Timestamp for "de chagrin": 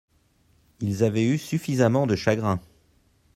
2.07-2.59